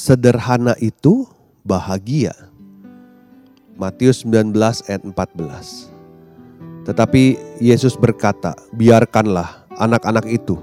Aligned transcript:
Sederhana 0.00 0.72
itu 0.80 1.28
bahagia. 1.60 2.32
Matius 3.76 4.24
19 4.24 4.56
ayat 4.88 5.04
14. 5.04 6.88
Tetapi 6.88 7.36
Yesus 7.60 8.00
berkata, 8.00 8.56
biarkanlah 8.72 9.68
anak-anak 9.76 10.24
itu, 10.24 10.56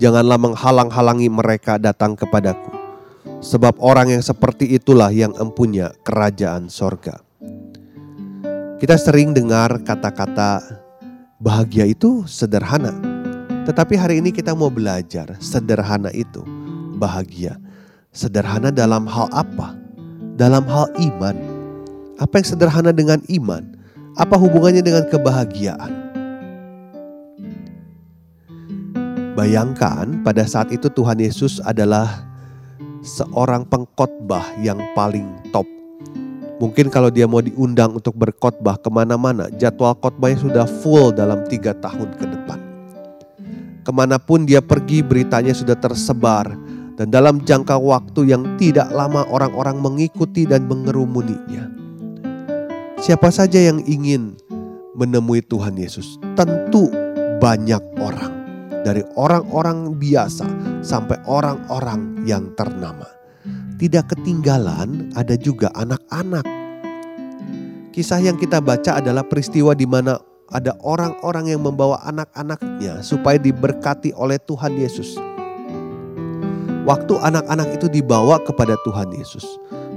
janganlah 0.00 0.40
menghalang-halangi 0.40 1.28
mereka 1.28 1.76
datang 1.76 2.16
kepadaku. 2.16 2.72
Sebab 3.44 3.76
orang 3.76 4.16
yang 4.16 4.24
seperti 4.24 4.72
itulah 4.72 5.12
yang 5.12 5.36
empunya 5.36 5.92
kerajaan 6.00 6.72
sorga. 6.72 7.20
Kita 8.80 8.96
sering 8.96 9.36
dengar 9.36 9.84
kata-kata 9.84 10.64
bahagia 11.36 11.84
itu 11.84 12.24
sederhana. 12.24 12.96
Tetapi 13.68 14.00
hari 14.00 14.24
ini 14.24 14.32
kita 14.32 14.56
mau 14.56 14.72
belajar 14.72 15.36
sederhana 15.44 16.08
itu 16.08 16.40
bahagia 16.96 17.67
Sederhana 18.18 18.74
dalam 18.74 19.06
hal 19.06 19.30
apa? 19.30 19.78
Dalam 20.34 20.66
hal 20.66 20.90
iman. 20.98 21.38
Apa 22.18 22.42
yang 22.42 22.50
sederhana 22.50 22.90
dengan 22.90 23.22
iman? 23.30 23.62
Apa 24.18 24.34
hubungannya 24.34 24.82
dengan 24.82 25.06
kebahagiaan? 25.06 26.10
Bayangkan 29.38 30.18
pada 30.26 30.42
saat 30.50 30.74
itu 30.74 30.90
Tuhan 30.90 31.22
Yesus 31.22 31.62
adalah 31.62 32.26
seorang 33.06 33.62
pengkhotbah 33.70 34.50
yang 34.66 34.82
paling 34.98 35.30
top. 35.54 35.70
Mungkin 36.58 36.90
kalau 36.90 37.14
dia 37.14 37.30
mau 37.30 37.38
diundang 37.38 38.02
untuk 38.02 38.18
berkhotbah 38.18 38.82
ke 38.82 38.90
mana-mana, 38.90 39.46
jadwal 39.62 39.94
khotbahnya 39.94 40.42
sudah 40.42 40.66
full 40.66 41.14
dalam 41.14 41.46
tiga 41.46 41.70
tahun 41.78 42.18
ke 42.18 42.26
depan. 42.26 42.58
Ke 43.86 43.94
mana 43.94 44.18
pun 44.18 44.42
dia 44.42 44.58
pergi 44.58 45.06
beritanya 45.06 45.54
sudah 45.54 45.78
tersebar 45.78 46.50
dan 46.98 47.14
dalam 47.14 47.46
jangka 47.46 47.78
waktu 47.78 48.34
yang 48.34 48.58
tidak 48.58 48.90
lama 48.90 49.22
orang-orang 49.30 49.78
mengikuti 49.78 50.42
dan 50.42 50.66
mengerumuninya. 50.66 51.70
Siapa 52.98 53.30
saja 53.30 53.62
yang 53.62 53.78
ingin 53.86 54.34
menemui 54.98 55.38
Tuhan 55.46 55.78
Yesus, 55.78 56.18
tentu 56.34 56.90
banyak 57.38 57.80
orang. 58.02 58.34
Dari 58.82 59.06
orang-orang 59.14 59.94
biasa 59.94 60.46
sampai 60.82 61.22
orang-orang 61.30 62.26
yang 62.26 62.50
ternama. 62.58 63.06
Tidak 63.78 64.10
ketinggalan 64.10 65.14
ada 65.14 65.38
juga 65.38 65.70
anak-anak. 65.78 66.42
Kisah 67.94 68.18
yang 68.18 68.34
kita 68.34 68.58
baca 68.58 68.98
adalah 68.98 69.22
peristiwa 69.22 69.70
di 69.74 69.86
mana 69.86 70.18
ada 70.50 70.74
orang-orang 70.82 71.54
yang 71.54 71.62
membawa 71.62 72.02
anak-anaknya 72.06 73.06
supaya 73.06 73.38
diberkati 73.38 74.10
oleh 74.18 74.38
Tuhan 74.42 74.74
Yesus 74.78 75.37
waktu 76.88 77.20
anak-anak 77.20 77.76
itu 77.76 77.86
dibawa 77.92 78.40
kepada 78.40 78.72
Tuhan 78.88 79.12
Yesus. 79.12 79.44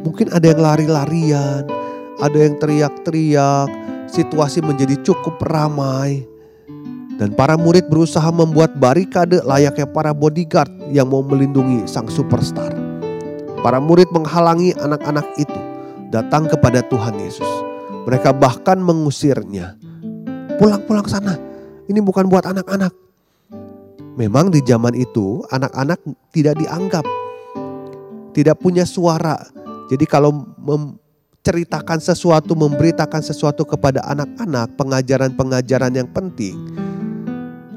Mungkin 0.03 0.27
ada 0.35 0.43
yang 0.43 0.59
lari-larian, 0.59 1.63
ada 2.19 2.35
yang 2.35 2.59
teriak-teriak, 2.59 3.71
situasi 4.11 4.59
menjadi 4.59 4.99
cukup 4.99 5.39
ramai. 5.47 6.27
Dan 7.15 7.31
para 7.37 7.55
murid 7.55 7.87
berusaha 7.87 8.27
membuat 8.33 8.75
barikade 8.75 9.39
layaknya 9.47 9.87
para 9.87 10.11
bodyguard 10.11 10.67
yang 10.91 11.07
mau 11.07 11.23
melindungi 11.23 11.87
sang 11.87 12.11
superstar. 12.11 12.75
Para 13.61 13.77
murid 13.77 14.09
menghalangi 14.11 14.73
anak-anak 14.75 15.23
itu 15.37 15.59
datang 16.11 16.49
kepada 16.49 16.81
Tuhan 16.91 17.15
Yesus. 17.21 17.47
Mereka 18.09 18.33
bahkan 18.35 18.81
mengusirnya. 18.81 19.77
Pulang-pulang 20.57 21.05
sana, 21.05 21.37
ini 21.85 22.01
bukan 22.01 22.25
buat 22.25 22.49
anak-anak 22.49 23.00
Memang 24.19 24.51
di 24.51 24.59
zaman 24.67 24.91
itu 24.91 25.39
anak-anak 25.47 25.99
tidak 26.35 26.59
dianggap, 26.59 27.07
tidak 28.35 28.59
punya 28.59 28.83
suara. 28.83 29.39
Jadi 29.87 30.03
kalau 30.03 30.51
menceritakan 30.59 32.03
sesuatu, 32.03 32.51
memberitakan 32.51 33.23
sesuatu 33.23 33.63
kepada 33.63 34.03
anak-anak, 34.07 34.75
pengajaran-pengajaran 34.75 35.95
yang 35.95 36.09
penting, 36.11 36.59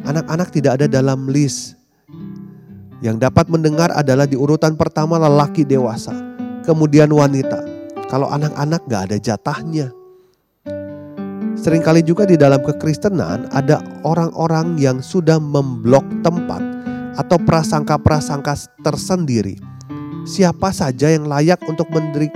anak-anak 0.03 0.51
tidak 0.51 0.83
ada 0.83 0.87
dalam 0.91 1.31
list. 1.31 1.79
Yang 2.99 3.31
dapat 3.31 3.47
mendengar 3.47 3.95
adalah 3.95 4.27
di 4.27 4.35
urutan 4.35 4.75
pertama 4.75 5.21
lelaki 5.23 5.63
dewasa, 5.63 6.15
kemudian 6.67 7.11
wanita. 7.15 7.63
Kalau 8.11 8.27
anak-anak 8.31 8.83
gak 8.91 9.03
ada 9.11 9.17
jatahnya. 9.23 9.91
Seringkali 11.65 12.05
juga 12.05 12.29
di 12.29 12.37
dalam 12.37 12.61
kekristenan 12.61 13.49
ada 13.49 13.81
orang-orang 14.05 14.77
yang 14.77 15.01
sudah 15.01 15.41
memblok 15.41 16.05
tempat 16.21 16.61
atau 17.17 17.41
prasangka-prasangka 17.41 18.53
tersendiri. 18.85 19.57
Siapa 20.29 20.69
saja 20.77 21.09
yang 21.09 21.25
layak 21.25 21.65
untuk 21.65 21.89
menderi 21.89 22.29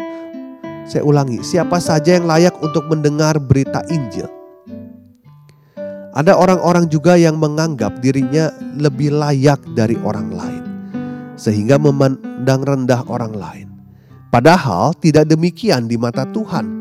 saya 0.89 1.05
ulangi, 1.05 1.45
siapa 1.45 1.77
saja 1.77 2.17
yang 2.17 2.25
layak 2.25 2.57
untuk 2.65 2.89
mendengar 2.89 3.37
berita 3.37 3.85
Injil. 3.93 4.25
Ada 6.17 6.33
orang-orang 6.33 6.89
juga 6.89 7.21
yang 7.21 7.37
menganggap 7.37 8.01
dirinya 8.01 8.49
lebih 8.81 9.13
layak 9.13 9.61
dari 9.77 10.01
orang 10.09 10.33
lain, 10.33 10.65
sehingga 11.37 11.77
memandang 11.77 12.65
rendah 12.65 13.05
orang 13.13 13.37
lain. 13.37 13.69
Padahal 14.33 14.97
tidak 14.97 15.29
demikian 15.29 15.85
di 15.85 16.01
mata 16.01 16.25
Tuhan. 16.33 16.78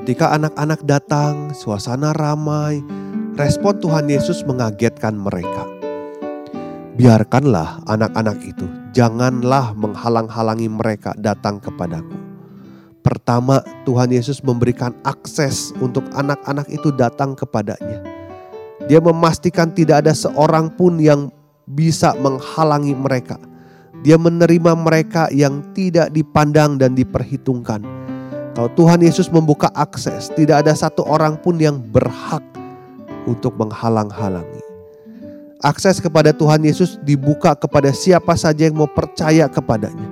Ketika 0.00 0.32
anak-anak 0.32 0.80
datang, 0.88 1.52
suasana 1.52 2.16
ramai, 2.16 2.80
respon 3.36 3.76
Tuhan 3.84 4.08
Yesus 4.08 4.40
mengagetkan 4.48 5.12
mereka. 5.12 5.68
Biarkanlah 6.96 7.84
anak-anak 7.84 8.40
itu, 8.40 8.64
janganlah 8.96 9.76
menghalang-halangi 9.76 10.72
mereka 10.72 11.12
datang 11.20 11.60
kepadaku. 11.60 12.16
Pertama, 13.04 13.60
Tuhan 13.84 14.08
Yesus 14.08 14.40
memberikan 14.40 14.96
akses 15.04 15.76
untuk 15.84 16.08
anak-anak 16.16 16.64
itu 16.72 16.88
datang 16.96 17.36
kepadanya. 17.36 18.00
Dia 18.88 19.04
memastikan 19.04 19.68
tidak 19.76 20.08
ada 20.08 20.16
seorang 20.16 20.72
pun 20.80 20.96
yang 20.96 21.28
bisa 21.68 22.16
menghalangi 22.16 22.96
mereka. 22.96 23.36
Dia 24.00 24.16
menerima 24.16 24.72
mereka 24.80 25.28
yang 25.28 25.60
tidak 25.76 26.08
dipandang 26.16 26.80
dan 26.80 26.96
diperhitungkan 26.96 28.00
kalau 28.60 28.76
Tuhan 28.76 29.00
Yesus 29.00 29.32
membuka 29.32 29.72
akses, 29.72 30.28
tidak 30.36 30.68
ada 30.68 30.76
satu 30.76 31.00
orang 31.08 31.40
pun 31.40 31.56
yang 31.56 31.80
berhak 31.80 32.44
untuk 33.24 33.56
menghalang-halangi. 33.56 34.60
Akses 35.64 35.96
kepada 35.96 36.36
Tuhan 36.36 36.60
Yesus 36.60 37.00
dibuka 37.00 37.56
kepada 37.56 37.88
siapa 37.88 38.36
saja 38.36 38.68
yang 38.68 38.76
mau 38.76 38.84
percaya 38.84 39.48
kepadanya. 39.48 40.04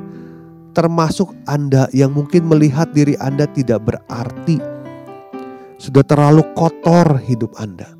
Termasuk 0.72 1.36
Anda 1.44 1.92
yang 1.92 2.16
mungkin 2.16 2.48
melihat 2.48 2.88
diri 2.96 3.20
Anda 3.20 3.44
tidak 3.52 3.84
berarti. 3.84 4.56
Sudah 5.76 6.08
terlalu 6.08 6.40
kotor 6.56 7.20
hidup 7.20 7.52
Anda. 7.60 7.92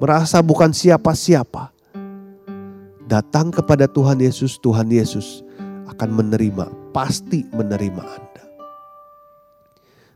Merasa 0.00 0.40
bukan 0.40 0.72
siapa-siapa. 0.72 1.68
Datang 3.04 3.52
kepada 3.52 3.84
Tuhan 3.84 4.24
Yesus, 4.24 4.56
Tuhan 4.56 4.88
Yesus 4.88 5.44
akan 5.92 6.16
menerima, 6.16 6.96
pasti 6.96 7.44
menerima 7.52 8.04
Anda. 8.08 8.29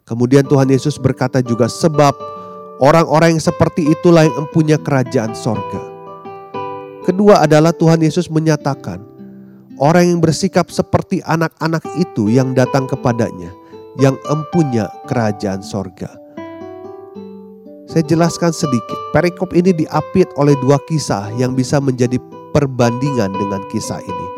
Kemudian 0.05 0.45
Tuhan 0.45 0.69
Yesus 0.69 1.01
berkata 1.01 1.41
juga 1.41 1.65
sebab 1.65 2.13
orang-orang 2.85 3.37
yang 3.37 3.43
seperti 3.43 3.89
itulah 3.89 4.29
yang 4.29 4.37
empunya 4.37 4.77
kerajaan 4.77 5.33
sorga. 5.33 5.81
Kedua 7.09 7.45
adalah 7.45 7.73
Tuhan 7.73 8.05
Yesus 8.05 8.29
menyatakan 8.29 9.01
orang 9.81 10.13
yang 10.13 10.21
bersikap 10.21 10.69
seperti 10.69 11.25
anak-anak 11.25 11.85
itu 11.97 12.29
yang 12.29 12.53
datang 12.53 12.85
kepadanya 12.85 13.53
yang 13.99 14.19
empunya 14.27 14.91
kerajaan 15.07 15.63
sorga. 15.63 16.11
Saya 17.87 18.03
jelaskan 18.11 18.51
sedikit. 18.51 18.99
Perikop 19.15 19.55
ini 19.55 19.71
diapit 19.71 20.27
oleh 20.35 20.59
dua 20.59 20.83
kisah 20.91 21.31
yang 21.39 21.55
bisa 21.55 21.79
menjadi 21.79 22.19
perbandingan 22.51 23.31
dengan 23.31 23.63
kisah 23.71 24.03
ini. 24.03 24.34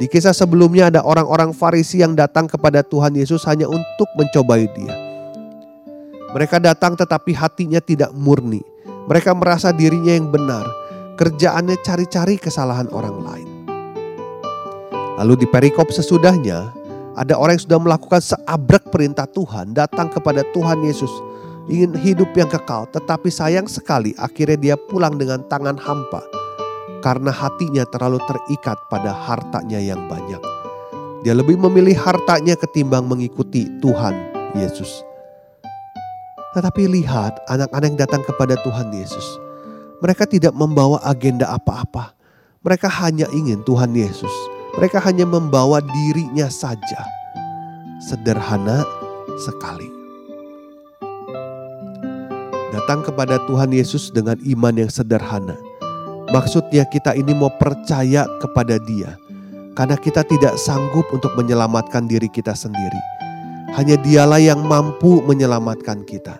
Di 0.00 0.08
kisah 0.08 0.32
sebelumnya 0.32 0.88
ada 0.88 1.04
orang-orang 1.04 1.52
Farisi 1.52 2.00
yang 2.00 2.16
datang 2.16 2.48
kepada 2.48 2.80
Tuhan 2.80 3.12
Yesus 3.12 3.44
hanya 3.44 3.68
untuk 3.68 4.08
mencobai 4.16 4.64
dia. 4.72 4.96
Mereka 6.32 6.56
datang 6.56 6.96
tetapi 6.96 7.36
hatinya 7.36 7.84
tidak 7.84 8.08
murni. 8.16 8.64
Mereka 9.12 9.36
merasa 9.36 9.76
dirinya 9.76 10.16
yang 10.16 10.32
benar, 10.32 10.64
kerjaannya 11.20 11.76
cari-cari 11.84 12.40
kesalahan 12.40 12.88
orang 12.96 13.16
lain. 13.20 13.48
Lalu 15.20 15.44
di 15.44 15.46
perikop 15.52 15.92
sesudahnya, 15.92 16.72
ada 17.12 17.36
orang 17.36 17.60
yang 17.60 17.64
sudah 17.68 17.80
melakukan 17.84 18.24
seabrek 18.24 18.88
perintah 18.88 19.28
Tuhan, 19.28 19.76
datang 19.76 20.08
kepada 20.08 20.40
Tuhan 20.56 20.80
Yesus, 20.80 21.12
ingin 21.68 21.92
hidup 21.92 22.32
yang 22.32 22.48
kekal, 22.48 22.88
tetapi 22.88 23.28
sayang 23.28 23.68
sekali 23.68 24.16
akhirnya 24.16 24.56
dia 24.56 24.76
pulang 24.80 25.20
dengan 25.20 25.44
tangan 25.44 25.76
hampa 25.76 26.24
karena 27.00 27.32
hatinya 27.32 27.84
terlalu 27.88 28.20
terikat 28.28 28.76
pada 28.92 29.12
hartanya 29.12 29.80
yang 29.80 30.04
banyak. 30.08 30.40
Dia 31.20 31.36
lebih 31.36 31.60
memilih 31.60 31.96
hartanya 32.00 32.56
ketimbang 32.56 33.04
mengikuti 33.04 33.68
Tuhan 33.84 34.16
Yesus. 34.56 35.04
Tetapi 36.56 36.88
lihat 36.88 37.44
anak-anak 37.44 37.86
yang 37.92 38.00
datang 38.00 38.22
kepada 38.24 38.56
Tuhan 38.64 38.88
Yesus. 38.90 39.26
Mereka 40.00 40.24
tidak 40.24 40.56
membawa 40.56 40.96
agenda 41.04 41.44
apa-apa. 41.52 42.16
Mereka 42.64 42.88
hanya 42.88 43.28
ingin 43.36 43.60
Tuhan 43.68 43.92
Yesus. 43.92 44.32
Mereka 44.80 44.96
hanya 45.04 45.28
membawa 45.28 45.84
dirinya 45.84 46.48
saja. 46.48 47.04
Sederhana 48.00 48.82
sekali. 49.36 49.92
Datang 52.72 53.04
kepada 53.04 53.36
Tuhan 53.44 53.76
Yesus 53.76 54.08
dengan 54.08 54.40
iman 54.40 54.74
yang 54.74 54.88
sederhana. 54.88 55.69
Maksudnya 56.30 56.86
kita 56.86 57.18
ini 57.18 57.34
mau 57.34 57.50
percaya 57.50 58.22
kepada 58.38 58.78
dia 58.86 59.18
karena 59.74 59.98
kita 59.98 60.22
tidak 60.22 60.54
sanggup 60.62 61.02
untuk 61.10 61.34
menyelamatkan 61.34 62.06
diri 62.06 62.30
kita 62.30 62.54
sendiri. 62.54 63.00
Hanya 63.74 63.98
dialah 63.98 64.38
yang 64.38 64.62
mampu 64.62 65.22
menyelamatkan 65.26 66.06
kita. 66.06 66.38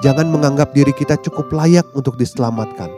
Jangan 0.00 0.32
menganggap 0.32 0.72
diri 0.72 0.96
kita 0.96 1.20
cukup 1.20 1.52
layak 1.52 1.84
untuk 1.92 2.16
diselamatkan. 2.16 2.88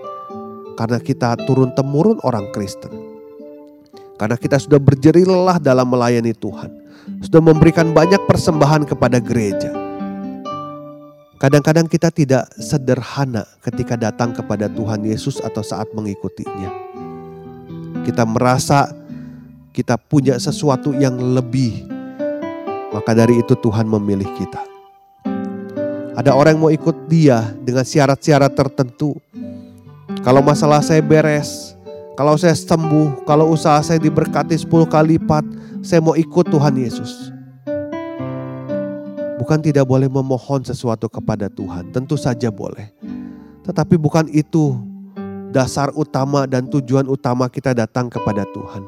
Karena 0.79 1.03
kita 1.03 1.35
turun-temurun 1.45 2.23
orang 2.23 2.49
Kristen. 2.55 2.95
Karena 4.17 4.39
kita 4.39 4.57
sudah 4.57 4.79
berjeri 4.79 5.27
lelah 5.27 5.59
dalam 5.59 5.91
melayani 5.91 6.31
Tuhan. 6.31 6.71
Sudah 7.27 7.43
memberikan 7.43 7.91
banyak 7.91 8.23
persembahan 8.31 8.87
kepada 8.87 9.19
gereja. 9.19 9.82
Kadang-kadang 11.43 11.91
kita 11.91 12.15
tidak 12.15 12.47
sederhana 12.55 13.43
ketika 13.67 13.99
datang 13.99 14.31
kepada 14.31 14.71
Tuhan 14.71 15.03
Yesus 15.03 15.43
atau 15.43 15.59
saat 15.67 15.91
mengikutinya 15.91 16.93
kita 18.03 18.27
merasa 18.27 18.91
kita 19.73 19.97
punya 19.97 20.37
sesuatu 20.37 20.93
yang 20.93 21.17
lebih, 21.17 21.87
maka 22.93 23.17
dari 23.17 23.41
itu 23.41 23.57
Tuhan 23.57 23.89
memilih 23.89 24.29
kita. 24.37 24.61
Ada 26.13 26.37
orang 26.37 26.61
yang 26.61 26.63
mau 26.69 26.75
ikut 26.75 27.09
dia 27.09 27.41
dengan 27.65 27.89
syarat-syarat 27.89 28.53
tertentu. 28.53 29.17
Kalau 30.21 30.45
masalah 30.45 30.85
saya 30.85 31.01
beres, 31.01 31.73
kalau 32.21 32.37
saya 32.37 32.53
sembuh, 32.53 33.25
kalau 33.25 33.49
usaha 33.49 33.81
saya 33.81 33.97
diberkati 33.97 34.53
10 34.61 34.69
kali 34.85 35.17
lipat, 35.17 35.47
saya 35.81 36.05
mau 36.05 36.13
ikut 36.13 36.53
Tuhan 36.53 36.77
Yesus. 36.77 37.33
Bukan 39.43 39.59
tidak 39.59 39.91
boleh 39.91 40.07
memohon 40.07 40.63
sesuatu 40.63 41.11
kepada 41.11 41.51
Tuhan, 41.51 41.91
tentu 41.91 42.15
saja 42.15 42.47
boleh. 42.47 42.95
Tetapi 43.67 43.99
bukan 43.99 44.31
itu 44.31 44.79
dasar 45.51 45.91
utama 45.99 46.47
dan 46.47 46.71
tujuan 46.71 47.11
utama 47.11 47.51
kita 47.51 47.75
datang 47.75 48.07
kepada 48.07 48.47
Tuhan. 48.55 48.87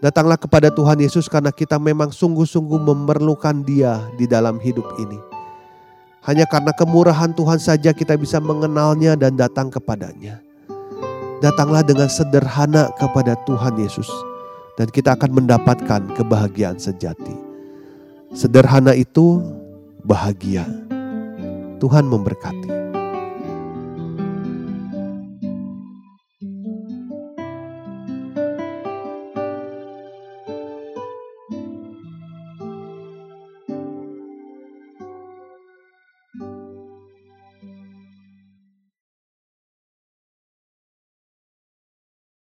Datanglah 0.00 0.40
kepada 0.40 0.72
Tuhan 0.72 0.96
Yesus 0.96 1.28
karena 1.28 1.52
kita 1.52 1.76
memang 1.76 2.08
sungguh-sungguh 2.08 2.80
memerlukan 2.80 3.60
Dia 3.68 4.00
di 4.16 4.24
dalam 4.24 4.56
hidup 4.56 4.96
ini. 4.96 5.20
Hanya 6.24 6.48
karena 6.48 6.72
kemurahan 6.72 7.36
Tuhan 7.36 7.60
saja 7.60 7.92
kita 7.92 8.16
bisa 8.16 8.40
mengenalnya 8.40 9.12
dan 9.12 9.36
datang 9.36 9.68
kepadanya. 9.68 10.40
Datanglah 11.44 11.84
dengan 11.84 12.08
sederhana 12.08 12.88
kepada 12.96 13.36
Tuhan 13.44 13.76
Yesus 13.76 14.08
dan 14.80 14.88
kita 14.88 15.20
akan 15.20 15.44
mendapatkan 15.44 16.16
kebahagiaan 16.16 16.80
sejati. 16.80 17.47
Sederhana 18.32 18.92
itu 18.92 19.40
bahagia. 20.04 20.68
Tuhan 21.80 22.04
memberkati. 22.04 22.77